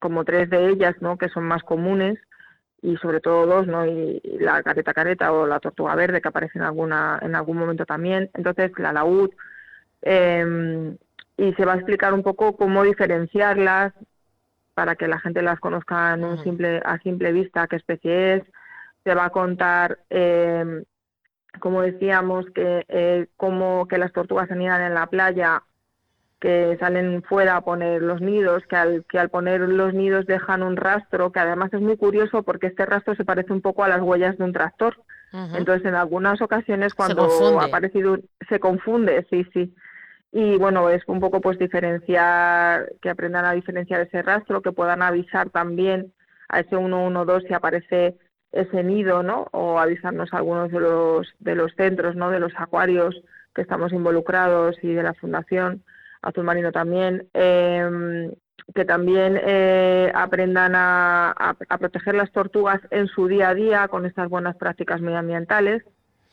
como 0.00 0.24
tres 0.24 0.50
de 0.50 0.68
ellas, 0.68 0.96
¿no? 0.98 1.16
Que 1.16 1.28
son 1.28 1.44
más 1.44 1.62
comunes 1.62 2.18
y 2.82 2.96
sobre 2.96 3.20
todo 3.20 3.46
dos, 3.46 3.68
¿no? 3.68 3.86
Y, 3.86 4.20
la 4.40 4.60
careta 4.64 4.92
careta 4.92 5.30
o 5.30 5.46
la 5.46 5.60
tortuga 5.60 5.94
verde 5.94 6.20
que 6.20 6.26
aparece 6.26 6.58
en 6.58 6.64
alguna 6.64 7.20
en 7.22 7.36
algún 7.36 7.56
momento 7.56 7.86
también. 7.86 8.30
Entonces 8.34 8.72
la 8.78 8.92
laúd 8.92 9.30
em, 10.02 10.96
y 11.36 11.54
se 11.54 11.64
va 11.64 11.74
a 11.74 11.76
explicar 11.76 12.12
un 12.12 12.24
poco 12.24 12.56
cómo 12.56 12.82
diferenciarlas 12.82 13.92
para 14.74 14.96
que 14.96 15.06
la 15.06 15.20
gente 15.20 15.40
las 15.40 15.60
conozca 15.60 16.14
en 16.14 16.24
un 16.24 16.42
simple 16.42 16.82
a 16.84 16.98
simple 16.98 17.30
vista 17.30 17.68
qué 17.68 17.76
especie 17.76 18.34
es. 18.34 18.42
Se 19.04 19.14
va 19.14 19.26
a 19.26 19.30
contar 19.30 20.00
eh, 20.10 20.82
como 21.60 21.82
decíamos, 21.82 22.46
que 22.54 22.84
eh, 22.88 23.28
como 23.36 23.86
que 23.88 23.98
las 23.98 24.12
tortugas 24.12 24.50
anidan 24.50 24.82
en 24.82 24.94
la 24.94 25.06
playa 25.06 25.62
que 26.40 26.76
salen 26.78 27.22
fuera 27.22 27.56
a 27.56 27.60
poner 27.62 28.02
los 28.02 28.20
nidos, 28.20 28.62
que 28.68 28.76
al, 28.76 29.04
que 29.08 29.18
al 29.18 29.28
poner 29.28 29.60
los 29.60 29.92
nidos 29.92 30.26
dejan 30.26 30.62
un 30.62 30.76
rastro, 30.76 31.32
que 31.32 31.40
además 31.40 31.72
es 31.72 31.80
muy 31.80 31.96
curioso 31.96 32.42
porque 32.44 32.68
este 32.68 32.86
rastro 32.86 33.14
se 33.16 33.24
parece 33.24 33.52
un 33.52 33.60
poco 33.60 33.82
a 33.82 33.88
las 33.88 34.02
huellas 34.02 34.38
de 34.38 34.44
un 34.44 34.52
tractor. 34.52 34.96
Entonces, 35.30 35.84
en 35.84 35.94
algunas 35.94 36.40
ocasiones 36.40 36.94
cuando 36.94 37.60
ha 37.60 37.64
aparecido, 37.64 38.18
se 38.48 38.60
confunde, 38.60 39.26
sí, 39.28 39.46
sí. 39.52 39.74
Y 40.32 40.56
bueno, 40.56 40.88
es 40.88 41.02
un 41.06 41.20
poco 41.20 41.40
pues 41.40 41.58
diferenciar, 41.58 42.92
que 43.02 43.10
aprendan 43.10 43.44
a 43.44 43.52
diferenciar 43.52 44.00
ese 44.00 44.22
rastro, 44.22 44.62
que 44.62 44.72
puedan 44.72 45.02
avisar 45.02 45.50
también 45.50 46.14
a 46.48 46.60
ese 46.60 46.76
112 46.76 47.46
si 47.46 47.52
aparece 47.52 48.16
ese 48.52 48.82
nido, 48.82 49.22
¿no? 49.22 49.48
O 49.52 49.78
avisarnos 49.78 50.32
a 50.32 50.38
algunos 50.38 50.70
de 50.70 50.80
los, 50.80 51.34
de 51.40 51.54
los 51.54 51.74
centros, 51.74 52.16
¿no? 52.16 52.30
De 52.30 52.40
los 52.40 52.52
acuarios 52.56 53.22
que 53.54 53.62
estamos 53.62 53.92
involucrados 53.92 54.76
y 54.82 54.94
de 54.94 55.02
la 55.02 55.12
fundación 55.14 55.82
azul 56.22 56.44
marino 56.44 56.72
también, 56.72 57.28
em, 57.34 58.32
que 58.74 58.84
también 58.84 59.40
eh, 59.42 60.12
aprendan 60.14 60.72
a, 60.74 61.56
proteger 61.78 62.14
las 62.14 62.30
tortugas 62.32 62.80
en 62.90 63.06
su 63.08 63.26
día 63.28 63.50
a 63.50 63.54
día 63.54 63.88
con 63.88 64.04
estas 64.04 64.28
buenas 64.28 64.56
prácticas 64.56 65.00
medioambientales 65.00 65.82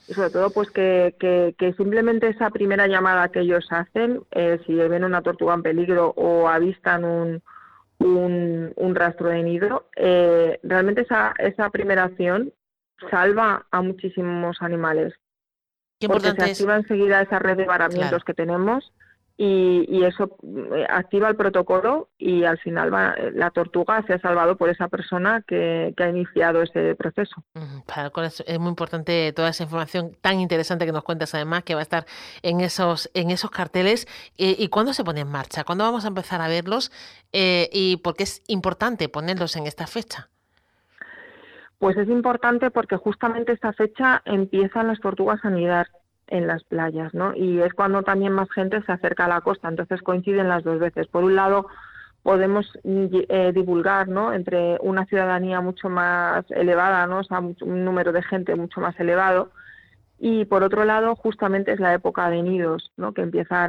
y 0.08 0.13
sobre 0.13 0.30
todo 0.30 0.50
pues 0.51 0.70
que, 0.70 1.15
que, 1.20 1.74
simplemente 1.74 2.27
esa 2.27 2.50
primera 2.50 2.88
llamada 2.88 3.30
que 3.30 3.39
ellos 3.39 3.65
hacen, 3.72 4.22
eh, 4.32 4.60
si 4.65 4.75
ven 4.75 5.04
una 5.04 5.22
tortuga 5.22 5.54
en 5.54 5.63
peligro 5.63 6.13
o 6.15 6.48
avistan 6.48 7.06
un, 7.06 7.42
un, 8.00 8.96
rastro 8.96 9.30
de 9.30 9.42
nido, 9.42 9.88
eh, 9.96 10.60
realmente 10.63 11.01
esa, 11.01 11.34
esa 11.39 11.70
primera 11.70 12.04
acción 12.04 12.54
salva 13.10 13.65
a 13.72 13.82
muchísimos 13.82 14.58
animales. 14.62 15.13
porque 16.06 16.32
se 16.32 16.44
activa 16.44 16.75
enseguida 16.75 17.22
esa 17.22 17.39
red 17.39 17.58
de 17.58 17.65
varamientos 17.65 18.24
que 18.24 18.34
tenemos 18.34 18.92
y, 19.38 20.04
eso 20.06 20.38
eh, 20.75 20.86
activa 20.88 21.27
el 21.27 21.36
protocolo 21.36 22.08
y 22.18 22.46
al 22.46 22.58
final 22.58 22.94
va, 22.94 23.15
eh, 23.18 23.32
la 23.34 23.51
tortuga 23.51 24.01
se 24.08 24.13
ha 24.13 24.20
salvado 24.20 24.56
por 24.56 24.70
esa 24.70 24.88
persona 24.88 25.44
que, 25.46 25.94
ha 25.98 26.08
iniciado 26.08 26.62
ese 26.62 26.96
proceso. 26.96 27.44
es 28.46 28.60
muy 28.60 28.70
importante 28.70 29.34
toda 29.34 29.50
esa 29.50 29.63
información 29.63 30.15
tan 30.22 30.39
interesante 30.39 30.86
que 30.86 30.94
nos 30.94 31.04
cuentas 31.04 31.36
además 31.36 31.63
que 31.63 31.74
va 31.74 31.82
a 31.82 31.84
estar 31.84 32.06
en 32.44 32.62
esos, 32.62 33.10
en 33.13 33.30
esos 33.30 33.51
carteles. 33.51 34.08
Eh, 34.38 34.56
¿Y 34.58 34.70
cuándo 34.70 34.94
se 34.94 35.04
pone 35.04 35.22
en 35.22 35.30
marcha? 35.30 35.65
¿Cuándo 35.65 35.84
vamos 35.84 36.06
a 36.06 36.10
empezar 36.10 36.39
a 36.39 36.48
verlos? 36.48 36.92
¿Y 37.34 37.98
por 37.98 38.15
qué 38.15 38.24
es 38.24 38.42
importante 38.48 39.10
ponerlos 39.10 39.58
en 39.58 39.68
esta 39.68 39.88
fecha? 39.88 40.30
Pues 41.80 41.98
es 41.98 42.08
importante 42.08 42.72
porque 42.72 42.96
justamente 42.96 43.51
esta 43.51 43.74
fecha 43.74 44.22
empiezan 44.24 44.88
las 44.88 45.01
tortugas 45.01 45.44
a 45.44 45.50
anidar 45.50 45.88
en 46.27 46.48
las 46.48 46.63
playas, 46.63 47.13
¿no? 47.13 47.34
Y 47.36 47.62
es 47.62 47.74
cuando 47.74 48.03
también 48.03 48.34
más 48.34 48.50
gente 48.51 48.82
se 48.84 48.91
acerca 48.91 49.25
a 49.25 49.29
la 49.29 49.41
costa, 49.41 49.67
entonces 49.67 50.01
coinciden 50.01 50.50
las 50.50 50.63
dos 50.63 50.79
veces. 50.79 51.08
Por 51.08 51.24
un 51.24 51.36
lado, 51.36 51.67
podemos 52.24 52.67
eh, 52.84 53.51
divulgar, 53.53 54.08
¿no? 54.08 54.34
Entre 54.34 54.77
una 54.82 55.05
ciudadanía 55.05 55.62
mucho 55.62 55.89
más 55.89 56.44
elevada, 56.50 57.05
¿no? 57.05 57.20
O 57.20 57.65
un 57.65 57.86
número 57.86 58.12
de 58.12 58.24
gente 58.24 58.55
mucho 58.55 58.82
más 58.82 59.00
elevado. 59.00 59.51
Y 60.17 60.46
por 60.46 60.63
otro 60.63 60.86
lado, 60.86 61.15
justamente 61.15 61.74
es 61.74 61.79
la 61.79 61.94
época 61.94 62.29
de 62.29 62.41
nidos, 62.41 62.91
¿no? 62.98 63.13
Que 63.13 63.22
empieza 63.22 63.67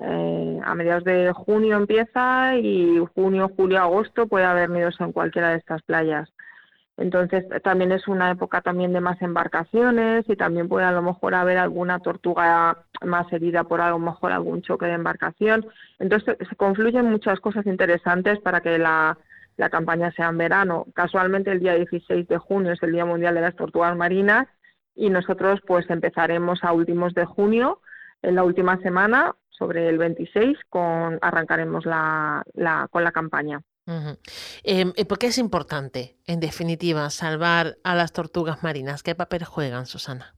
eh, 0.00 0.60
a 0.62 0.74
mediados 0.74 1.04
de 1.04 1.32
junio 1.32 1.76
empieza 1.76 2.56
y 2.56 3.02
junio, 3.14 3.50
julio, 3.56 3.80
agosto 3.80 4.28
puede 4.28 4.44
haber 4.44 4.70
nidos 4.70 4.96
en 5.00 5.10
cualquiera 5.12 5.50
de 5.50 5.56
estas 5.56 5.82
playas. 5.82 6.30
Entonces 6.96 7.44
también 7.62 7.90
es 7.90 8.06
una 8.06 8.30
época 8.30 8.60
también 8.60 8.92
de 8.92 9.00
más 9.00 9.20
embarcaciones 9.20 10.24
y 10.28 10.36
también 10.36 10.68
puede 10.68 10.86
a 10.86 10.92
lo 10.92 11.02
mejor 11.02 11.34
haber 11.34 11.58
alguna 11.58 11.98
tortuga 11.98 12.84
más 13.02 13.32
herida 13.32 13.64
por 13.64 13.80
a 13.80 13.90
lo 13.90 13.98
mejor 13.98 14.32
algún 14.32 14.62
choque 14.62 14.86
de 14.86 14.92
embarcación. 14.92 15.66
Entonces 15.98 16.36
se 16.48 16.56
confluyen 16.56 17.10
muchas 17.10 17.40
cosas 17.40 17.66
interesantes 17.66 18.38
para 18.40 18.60
que 18.60 18.78
la, 18.78 19.18
la 19.56 19.70
campaña 19.70 20.12
sea 20.12 20.28
en 20.28 20.38
verano. 20.38 20.86
Casualmente 20.94 21.50
el 21.50 21.60
día 21.60 21.74
16 21.74 22.28
de 22.28 22.38
junio 22.38 22.72
es 22.72 22.82
el 22.82 22.92
Día 22.92 23.04
Mundial 23.04 23.34
de 23.34 23.40
las 23.40 23.56
Tortugas 23.56 23.96
Marinas 23.96 24.46
y 24.94 25.10
nosotros 25.10 25.60
pues 25.66 25.88
empezaremos 25.90 26.62
a 26.62 26.72
últimos 26.72 27.14
de 27.14 27.24
junio, 27.24 27.80
en 28.22 28.36
la 28.36 28.44
última 28.44 28.78
semana, 28.78 29.34
sobre 29.50 29.88
el 29.88 29.98
26, 29.98 30.56
con, 30.70 31.18
arrancaremos 31.20 31.84
la, 31.84 32.42
la, 32.54 32.88
con 32.90 33.04
la 33.04 33.12
campaña. 33.12 33.60
Em, 33.86 34.92
¿Por 35.08 35.18
qué 35.18 35.26
es 35.26 35.38
importante, 35.38 36.16
en 36.26 36.40
definitiva, 36.40 37.10
salvar 37.10 37.76
a 37.84 37.94
las 37.94 38.12
tortugas 38.12 38.62
marinas? 38.62 39.02
¿Qué 39.02 39.14
papel 39.14 39.44
juegan, 39.44 39.86
Susana? 39.86 40.34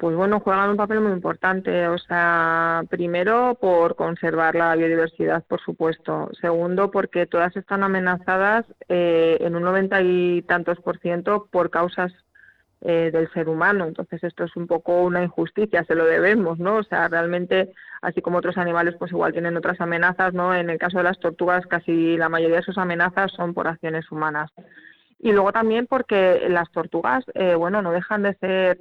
Pues 0.00 0.16
bueno, 0.16 0.40
juegan 0.40 0.70
un 0.70 0.76
papel 0.78 1.00
muy 1.00 1.12
importante. 1.12 1.86
O 1.88 1.98
sea, 1.98 2.82
primero 2.88 3.58
por 3.60 3.96
conservar 3.96 4.54
la 4.54 4.74
biodiversidad, 4.74 5.44
por 5.44 5.60
supuesto. 5.60 6.30
Segundo, 6.40 6.90
porque 6.90 7.26
todas 7.26 7.54
están 7.54 7.82
amenazadas 7.82 8.64
eh, 8.88 9.36
en 9.40 9.54
un 9.56 9.62
noventa 9.62 10.00
y 10.00 10.40
tantos 10.48 10.80
por 10.80 10.98
ciento 11.00 11.48
por 11.50 11.68
causas 11.68 12.12
eh, 12.82 13.10
del 13.12 13.30
ser 13.32 13.48
humano. 13.48 13.84
Entonces 13.86 14.24
esto 14.24 14.44
es 14.44 14.56
un 14.56 14.66
poco 14.66 15.02
una 15.02 15.22
injusticia, 15.22 15.84
se 15.84 15.94
lo 15.94 16.06
debemos, 16.06 16.58
¿no? 16.58 16.76
O 16.76 16.82
sea, 16.82 17.08
realmente, 17.08 17.72
así 18.00 18.22
como 18.22 18.38
otros 18.38 18.56
animales, 18.56 18.94
pues 18.98 19.12
igual 19.12 19.32
tienen 19.32 19.56
otras 19.56 19.80
amenazas, 19.80 20.32
¿no? 20.32 20.54
En 20.54 20.70
el 20.70 20.78
caso 20.78 20.98
de 20.98 21.04
las 21.04 21.18
tortugas, 21.18 21.66
casi 21.66 22.16
la 22.16 22.28
mayoría 22.28 22.56
de 22.56 22.62
sus 22.62 22.78
amenazas 22.78 23.32
son 23.32 23.52
por 23.52 23.68
acciones 23.68 24.10
humanas. 24.10 24.50
Y 25.18 25.32
luego 25.32 25.52
también 25.52 25.86
porque 25.86 26.46
las 26.48 26.70
tortugas, 26.70 27.24
eh, 27.34 27.54
bueno, 27.54 27.82
no 27.82 27.92
dejan 27.92 28.22
de 28.22 28.34
ser 28.36 28.80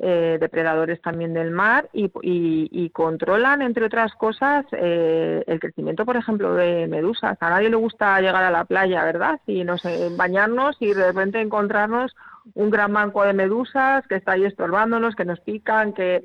eh, 0.00 0.36
depredadores 0.38 1.00
también 1.00 1.34
del 1.34 1.50
mar 1.50 1.88
y, 1.92 2.10
y, 2.22 2.90
controlan, 2.90 3.62
entre 3.62 3.86
otras 3.86 4.14
cosas, 4.14 4.64
eh, 4.72 5.42
el 5.46 5.58
crecimiento, 5.58 6.04
por 6.04 6.16
ejemplo, 6.16 6.54
de 6.54 6.86
medusas. 6.86 7.36
A 7.40 7.50
nadie 7.50 7.70
le 7.70 7.76
gusta 7.76 8.20
llegar 8.20 8.44
a 8.44 8.50
la 8.50 8.64
playa, 8.64 9.02
¿verdad? 9.04 9.40
Y 9.46 9.64
no 9.64 9.76
bañarnos 10.16 10.76
y 10.80 10.92
de 10.92 11.06
repente 11.06 11.40
encontrarnos 11.40 12.14
un 12.54 12.70
gran 12.70 12.92
banco 12.92 13.24
de 13.24 13.32
medusas 13.32 14.06
que 14.06 14.16
está 14.16 14.32
ahí 14.32 14.44
estorbándonos, 14.44 15.14
que 15.14 15.24
nos 15.24 15.40
pican, 15.40 15.92
que 15.92 16.22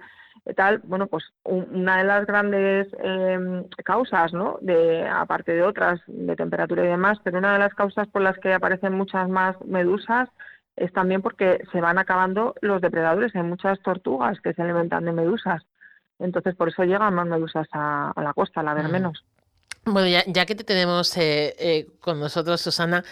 tal, 0.55 0.79
bueno, 0.79 1.07
pues 1.07 1.23
una 1.43 1.99
de 1.99 2.03
las 2.03 2.25
grandes 2.25 2.87
em, 3.01 3.63
causas, 3.83 4.33
¿no? 4.33 4.57
De, 4.61 5.07
aparte 5.07 5.53
de 5.53 5.63
otras, 5.63 6.01
de 6.07 6.35
temperatura 6.35 6.83
y 6.83 6.87
demás, 6.87 7.19
pero 7.23 7.37
una 7.37 7.53
de 7.53 7.59
las 7.59 7.73
causas 7.73 8.07
por 8.07 8.21
las 8.21 8.37
que 8.39 8.53
aparecen 8.53 8.93
muchas 8.93 9.29
más 9.29 9.55
medusas 9.65 10.29
es 10.75 10.91
también 10.91 11.21
porque 11.21 11.61
se 11.71 11.81
van 11.81 11.97
acabando 11.97 12.55
los 12.61 12.81
depredadores. 12.81 13.35
Hay 13.35 13.43
muchas 13.43 13.79
tortugas 13.81 14.39
que 14.41 14.53
se 14.53 14.61
alimentan 14.61 15.05
de 15.05 15.13
medusas. 15.13 15.61
Entonces, 16.19 16.55
por 16.55 16.69
eso 16.69 16.83
llegan 16.83 17.13
más 17.13 17.27
medusas 17.27 17.67
a, 17.71 18.13
la 18.17 18.33
costa, 18.33 18.63
la 18.63 18.73
ver 18.73 18.87
mm. 18.87 18.91
menos. 18.91 19.23
Bueno, 19.85 20.07
ya, 20.07 20.45
que 20.45 20.55
te 20.55 20.63
tenemos 20.63 21.15
eh, 21.17 21.55
eh, 21.59 21.87
con 21.99 22.19
nosotros, 22.19 22.61
Susana, 22.61 23.03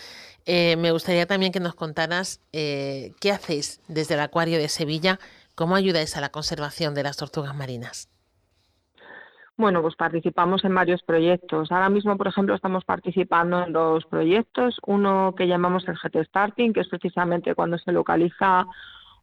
eh, 0.46 0.76
me 0.78 0.92
gustaría 0.92 1.26
también 1.26 1.52
que 1.52 1.60
nos 1.60 1.76
contaras 1.76 2.40
qué 2.52 3.32
hacéis 3.32 3.82
desde 3.88 4.16
el 4.16 4.22
Acuario 4.22 4.58
de 4.58 4.70
Sevilla 4.70 5.20
¿Cómo 5.56 5.76
ayudáis 5.76 6.18
a 6.18 6.22
la 6.22 6.30
conservación 6.30 6.96
de 6.96 7.04
las 7.04 7.18
tortugas 7.18 7.56
marinas? 7.56 8.10
Bueno, 9.58 9.82
pues 9.82 9.96
participamos 9.96 10.64
en 10.64 10.74
varios 10.74 11.04
proyectos. 11.04 11.72
Ahora 11.72 11.90
mismo, 11.90 12.18
por 12.18 12.28
ejemplo, 12.28 12.56
estamos 12.56 12.84
participando 12.84 13.64
en 13.64 13.74
dos 13.74 14.06
proyectos. 14.06 14.80
Uno 14.88 15.36
que 15.38 15.48
llamamos 15.48 15.88
el 15.88 15.98
GT 15.98 16.26
Starting, 16.26 16.74
que 16.74 16.80
es 16.80 16.88
precisamente 16.88 17.54
cuando 17.54 17.78
se 17.78 17.92
localiza 17.92 18.66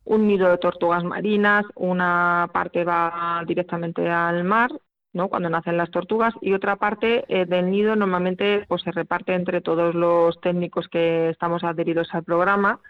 un 0.04 0.28
nido 0.28 0.48
de 0.48 0.58
tortugas 0.58 1.02
marinas, 1.02 1.64
una 1.74 2.48
parte 2.52 2.84
va 2.84 3.42
directamente 3.46 4.08
al 4.08 4.44
mar, 4.44 4.70
¿no? 5.12 5.28
Cuando 5.28 5.48
nacen 5.48 5.76
las 5.76 5.90
tortugas, 5.90 6.34
y 6.40 6.52
otra 6.52 6.76
parte 6.76 7.24
eh, 7.28 7.46
del 7.46 7.70
nido 7.70 7.96
normalmente 7.96 8.64
pues 8.68 8.82
se 8.82 8.92
reparte 8.92 9.34
entre 9.34 9.60
todos 9.60 9.94
los 9.94 10.40
técnicos 10.40 10.88
que 10.88 11.30
estamos 11.30 11.64
adheridos 11.64 12.08
al 12.14 12.24
programa 12.24 12.80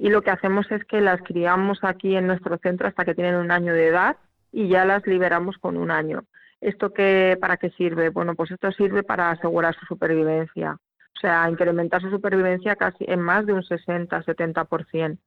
y 0.00 0.08
lo 0.08 0.22
que 0.22 0.30
hacemos 0.30 0.70
es 0.70 0.82
que 0.86 1.02
las 1.02 1.20
criamos 1.20 1.78
aquí 1.82 2.16
en 2.16 2.26
nuestro 2.26 2.56
centro 2.58 2.88
hasta 2.88 3.04
que 3.04 3.14
tienen 3.14 3.34
un 3.34 3.50
año 3.50 3.74
de 3.74 3.88
edad 3.88 4.16
y 4.50 4.68
ya 4.68 4.86
las 4.86 5.06
liberamos 5.06 5.58
con 5.58 5.76
un 5.76 5.90
año. 5.90 6.24
¿Esto 6.62 6.92
qué, 6.94 7.36
para 7.38 7.58
qué 7.58 7.70
sirve? 7.70 8.08
Bueno, 8.08 8.34
pues 8.34 8.50
esto 8.50 8.72
sirve 8.72 9.02
para 9.02 9.30
asegurar 9.30 9.74
su 9.78 9.84
supervivencia, 9.84 10.72
o 10.72 11.20
sea, 11.20 11.48
incrementar 11.50 12.00
su 12.00 12.08
supervivencia 12.10 12.76
casi 12.76 13.04
en 13.08 13.20
más 13.20 13.44
de 13.44 13.52
un 13.52 13.62
60-70%, 13.62 15.18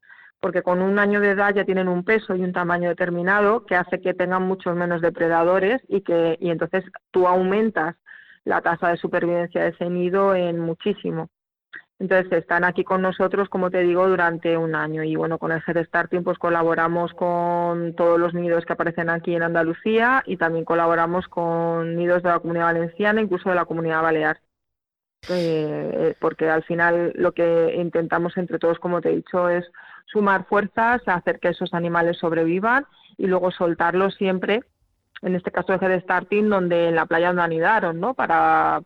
porque 0.44 0.62
con 0.62 0.82
un 0.82 1.00
año 1.00 1.22
de 1.22 1.30
edad 1.30 1.56
ya 1.56 1.64
tienen 1.64 1.88
un 1.88 2.04
peso 2.04 2.36
y 2.36 2.44
un 2.44 2.52
tamaño 2.52 2.90
determinado 2.90 3.66
que 3.66 3.78
hace 3.78 4.02
que 4.02 4.14
tengan 4.14 4.44
muchos 4.44 4.76
menos 4.76 5.02
depredadores 5.02 5.82
y 5.88 6.02
que 6.02 6.38
y 6.38 6.50
entonces 6.50 6.84
tú 7.12 7.28
aumentas 7.28 7.96
la 8.44 8.60
tasa 8.60 8.90
de 8.90 8.98
supervivencia 8.98 9.64
de 9.64 9.70
ese 9.70 9.90
nido 9.90 10.36
en 10.36 10.60
muchísimo. 10.60 11.30
Entonces 11.98 12.30
están 12.34 12.66
aquí 12.66 12.84
con 12.84 13.02
nosotros, 13.02 13.48
como 13.48 13.72
te 13.72 13.84
digo, 13.84 14.06
durante 14.10 14.58
un 14.58 14.76
año. 14.76 15.02
Y 15.04 15.16
bueno, 15.16 15.38
con 15.40 15.54
el 15.54 15.64
Head 15.66 15.86
Starting 15.86 16.26
pues 16.26 16.38
colaboramos 16.38 17.14
con 17.14 17.96
todos 17.96 18.20
los 18.20 18.34
nidos 18.34 18.66
que 18.66 18.74
aparecen 18.74 19.10
aquí 19.10 19.34
en 19.34 19.44
Andalucía 19.44 20.24
y 20.26 20.36
también 20.36 20.66
colaboramos 20.66 21.26
con 21.30 21.96
nidos 21.96 22.22
de 22.22 22.28
la 22.28 22.40
Comunidad 22.40 22.74
Valenciana, 22.74 23.22
incluso 23.22 23.48
de 23.48 23.56
la 23.56 23.64
Comunidad 23.64 24.02
Balear. 24.02 24.42
Eh, 25.30 26.16
porque 26.20 26.50
al 26.50 26.66
final 26.66 27.14
lo 27.16 27.32
que 27.32 27.76
intentamos 27.78 28.36
entre 28.36 28.60
todos, 28.60 28.78
como 28.78 29.00
te 29.00 29.10
he 29.10 29.16
dicho, 29.16 29.48
es 29.48 29.64
sumar 30.14 30.46
fuerzas, 30.46 31.02
hacer 31.08 31.40
que 31.40 31.50
esos 31.50 31.74
animales 31.74 32.18
sobrevivan 32.20 32.86
y 33.18 33.28
luego 33.28 33.52
soltarlos 33.52 34.16
siempre, 34.16 34.62
en 35.22 35.36
este 35.36 35.52
caso 35.52 35.78
de 35.78 36.00
Starting, 36.00 36.50
donde 36.50 36.90
en 36.90 36.96
la 36.96 37.06
playa 37.06 37.28
donde 37.28 37.42
anidaron, 37.42 38.00
¿no? 38.00 38.14
Para, 38.14 38.82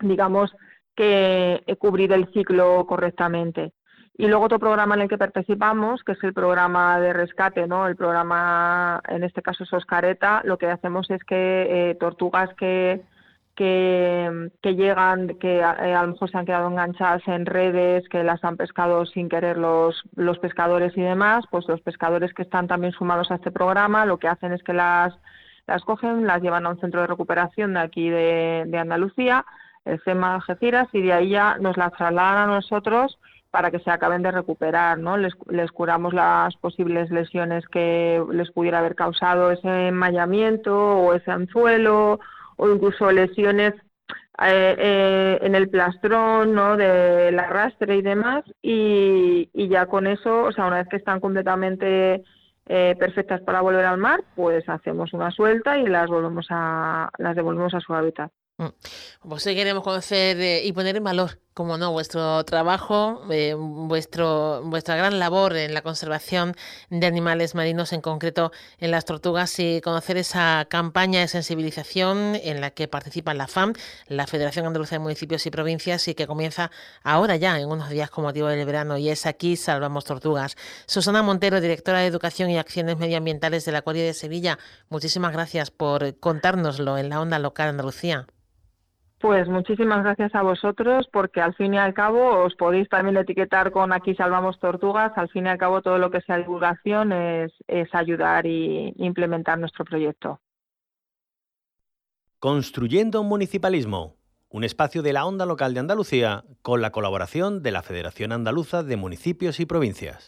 digamos, 0.00 0.56
que 0.96 1.62
eh, 1.66 1.76
cubrir 1.76 2.12
el 2.12 2.32
ciclo 2.32 2.86
correctamente. 2.86 3.72
Y 4.16 4.26
luego 4.26 4.46
otro 4.46 4.58
programa 4.58 4.96
en 4.96 5.02
el 5.02 5.08
que 5.08 5.16
participamos, 5.16 6.02
que 6.02 6.12
es 6.12 6.24
el 6.24 6.34
programa 6.34 6.98
de 6.98 7.12
rescate, 7.12 7.68
¿no? 7.68 7.86
El 7.86 7.94
programa, 7.94 9.00
en 9.08 9.22
este 9.22 9.42
caso 9.42 9.62
es 9.62 9.72
Oscareta, 9.72 10.42
lo 10.44 10.58
que 10.58 10.66
hacemos 10.66 11.08
es 11.10 11.22
que 11.22 11.90
eh, 11.90 11.94
tortugas 11.94 12.52
que, 12.54 13.00
que, 13.58 14.74
llegan, 14.74 15.36
que 15.40 15.58
eh, 15.58 15.62
a 15.62 16.02
lo 16.02 16.12
mejor 16.12 16.30
se 16.30 16.38
han 16.38 16.46
quedado 16.46 16.68
enganchadas 16.68 17.26
en 17.26 17.44
redes, 17.44 18.08
que 18.08 18.22
las 18.22 18.42
han 18.44 18.56
pescado 18.56 19.04
sin 19.04 19.28
querer 19.28 19.58
los, 19.58 20.00
los 20.14 20.38
pescadores 20.38 20.96
y 20.96 21.00
demás, 21.00 21.44
pues 21.50 21.66
los 21.66 21.80
pescadores 21.80 22.32
que 22.34 22.42
están 22.42 22.68
también 22.68 22.92
sumados 22.92 23.32
a 23.32 23.34
este 23.34 23.50
programa, 23.50 24.06
lo 24.06 24.18
que 24.18 24.28
hacen 24.28 24.52
es 24.52 24.62
que 24.62 24.72
las, 24.72 25.12
las 25.66 25.82
cogen, 25.82 26.26
las 26.26 26.40
llevan 26.40 26.66
a 26.66 26.70
un 26.70 26.80
centro 26.80 27.00
de 27.00 27.08
recuperación 27.08 27.74
de 27.74 27.80
aquí 27.80 28.08
de, 28.08 28.64
de 28.68 28.78
Andalucía, 28.78 29.44
el 29.84 30.00
CEMA 30.04 30.36
Algeciras 30.36 30.88
y 30.92 31.02
de 31.02 31.12
ahí 31.12 31.30
ya 31.30 31.58
nos 31.58 31.76
la 31.76 31.90
trasladan 31.90 32.50
a 32.50 32.54
nosotros 32.54 33.18
para 33.50 33.70
que 33.70 33.80
se 33.80 33.90
acaben 33.90 34.22
de 34.22 34.30
recuperar, 34.30 34.98
¿no? 34.98 35.16
Les, 35.16 35.34
curamos 35.72 36.12
las 36.12 36.54
posibles 36.56 37.10
lesiones 37.10 37.66
que 37.68 38.22
les 38.30 38.50
pudiera 38.52 38.78
haber 38.78 38.94
causado 38.94 39.50
ese 39.50 39.88
enmayamiento 39.88 40.76
o 40.76 41.14
ese 41.14 41.30
anzuelo 41.30 42.20
o 42.58 42.68
incluso 42.68 43.10
lesiones 43.10 43.72
eh, 44.40 44.76
eh, 44.78 45.38
en 45.42 45.54
el 45.54 45.68
plastrón, 45.68 46.54
¿no? 46.54 46.76
Del 46.76 47.38
arrastre 47.38 47.96
y 47.96 48.02
demás 48.02 48.44
y, 48.62 49.48
y, 49.52 49.68
ya 49.68 49.86
con 49.86 50.06
eso, 50.06 50.44
o 50.44 50.52
sea, 50.52 50.66
una 50.66 50.78
vez 50.78 50.88
que 50.88 50.96
están 50.96 51.18
completamente 51.18 52.22
eh, 52.70 52.94
perfectas 52.98 53.40
para 53.40 53.62
volver 53.62 53.86
al 53.86 53.96
mar, 53.96 54.22
pues 54.36 54.68
hacemos 54.68 55.14
una 55.14 55.30
suelta 55.30 55.78
y 55.78 55.86
las 55.86 56.08
volvemos 56.08 56.46
a 56.50 57.10
las 57.16 57.34
devolvemos 57.34 57.72
a 57.72 57.80
su 57.80 57.94
hábitat. 57.94 58.30
Mm. 58.58 58.66
Pues 59.26 59.46
hoy 59.46 59.54
queremos 59.54 59.82
conocer 59.82 60.38
eh, 60.38 60.64
y 60.64 60.72
poner 60.72 60.96
en 60.96 61.04
valor, 61.04 61.30
como 61.58 61.76
no, 61.76 61.90
vuestro 61.90 62.44
trabajo, 62.44 63.20
eh, 63.32 63.52
vuestro, 63.58 64.62
vuestra 64.62 64.94
gran 64.94 65.18
labor 65.18 65.56
en 65.56 65.74
la 65.74 65.82
conservación 65.82 66.54
de 66.88 67.04
animales 67.04 67.56
marinos, 67.56 67.92
en 67.92 68.00
concreto 68.00 68.52
en 68.78 68.92
las 68.92 69.04
tortugas, 69.04 69.58
y 69.58 69.80
conocer 69.80 70.18
esa 70.18 70.68
campaña 70.70 71.18
de 71.18 71.26
sensibilización 71.26 72.36
en 72.36 72.60
la 72.60 72.70
que 72.70 72.86
participa 72.86 73.34
la 73.34 73.48
FAM, 73.48 73.72
la 74.06 74.28
Federación 74.28 74.66
Andaluza 74.66 74.94
de 74.94 75.00
Municipios 75.00 75.44
y 75.46 75.50
Provincias, 75.50 76.06
y 76.06 76.14
que 76.14 76.28
comienza 76.28 76.70
ahora 77.02 77.34
ya, 77.34 77.58
en 77.58 77.68
unos 77.68 77.90
días 77.90 78.08
con 78.08 78.22
motivo 78.22 78.46
del 78.46 78.64
verano, 78.64 78.96
y 78.96 79.08
es 79.08 79.26
aquí 79.26 79.56
Salvamos 79.56 80.04
Tortugas. 80.04 80.54
Susana 80.86 81.24
Montero, 81.24 81.60
directora 81.60 81.98
de 81.98 82.06
Educación 82.06 82.50
y 82.50 82.58
Acciones 82.58 82.98
Medioambientales 82.98 83.64
del 83.64 83.74
Acuario 83.74 84.04
de 84.04 84.14
Sevilla, 84.14 84.60
muchísimas 84.90 85.32
gracias 85.32 85.72
por 85.72 86.20
contárnoslo 86.20 86.98
en 86.98 87.08
la 87.08 87.20
onda 87.20 87.40
local 87.40 87.70
Andalucía. 87.70 88.28
Pues 89.20 89.48
muchísimas 89.48 90.04
gracias 90.04 90.32
a 90.34 90.42
vosotros 90.42 91.08
porque 91.12 91.40
al 91.40 91.54
fin 91.54 91.74
y 91.74 91.78
al 91.78 91.92
cabo 91.92 92.44
os 92.44 92.54
podéis 92.54 92.88
también 92.88 93.16
etiquetar 93.16 93.72
con 93.72 93.92
aquí 93.92 94.14
salvamos 94.14 94.60
tortugas. 94.60 95.12
Al 95.16 95.28
fin 95.28 95.46
y 95.46 95.48
al 95.48 95.58
cabo 95.58 95.82
todo 95.82 95.98
lo 95.98 96.10
que 96.10 96.20
sea 96.20 96.38
divulgación 96.38 97.10
es, 97.12 97.52
es 97.66 97.92
ayudar 97.94 98.46
y 98.46 98.94
implementar 98.96 99.58
nuestro 99.58 99.84
proyecto. 99.84 100.40
Construyendo 102.38 103.20
un 103.20 103.28
municipalismo, 103.28 104.14
un 104.50 104.62
espacio 104.62 105.02
de 105.02 105.12
la 105.12 105.26
onda 105.26 105.44
local 105.46 105.74
de 105.74 105.80
Andalucía 105.80 106.44
con 106.62 106.80
la 106.80 106.92
colaboración 106.92 107.64
de 107.64 107.72
la 107.72 107.82
Federación 107.82 108.30
Andaluza 108.30 108.84
de 108.84 108.96
Municipios 108.96 109.58
y 109.58 109.66
Provincias. 109.66 110.26